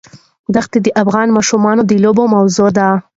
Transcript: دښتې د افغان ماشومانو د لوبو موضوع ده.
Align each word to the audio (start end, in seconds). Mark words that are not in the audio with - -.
دښتې 0.55 0.79
د 0.83 0.87
افغان 1.01 1.27
ماشومانو 1.37 1.81
د 1.85 1.91
لوبو 2.03 2.23
موضوع 2.35 2.69
ده. 2.77 2.87